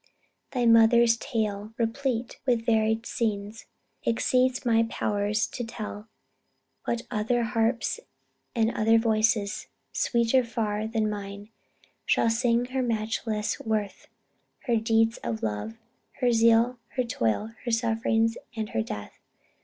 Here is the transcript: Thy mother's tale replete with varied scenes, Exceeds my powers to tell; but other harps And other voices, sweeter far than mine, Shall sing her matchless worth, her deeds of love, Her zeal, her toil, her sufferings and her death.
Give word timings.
Thy 0.51 0.65
mother's 0.65 1.15
tale 1.15 1.75
replete 1.77 2.39
with 2.47 2.65
varied 2.65 3.05
scenes, 3.05 3.67
Exceeds 4.03 4.65
my 4.65 4.81
powers 4.89 5.45
to 5.45 5.63
tell; 5.63 6.07
but 6.83 7.03
other 7.11 7.43
harps 7.43 7.99
And 8.55 8.71
other 8.71 8.97
voices, 8.97 9.67
sweeter 9.91 10.43
far 10.43 10.87
than 10.87 11.07
mine, 11.07 11.49
Shall 12.03 12.31
sing 12.31 12.65
her 12.73 12.81
matchless 12.81 13.59
worth, 13.59 14.07
her 14.61 14.75
deeds 14.77 15.19
of 15.19 15.43
love, 15.43 15.77
Her 16.13 16.31
zeal, 16.31 16.79
her 16.95 17.03
toil, 17.03 17.51
her 17.65 17.69
sufferings 17.71 18.37
and 18.55 18.69
her 18.69 18.81
death. 18.81 19.19